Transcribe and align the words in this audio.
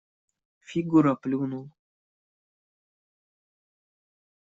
Фигура 0.69 1.13
плюнул. 1.27 1.63